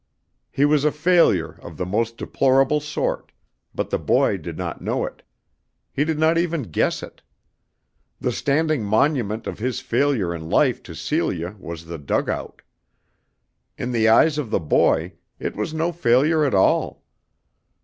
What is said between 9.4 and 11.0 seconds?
of his failure in life to